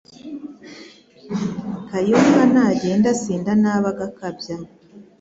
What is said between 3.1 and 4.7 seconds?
asinda nabi agakabya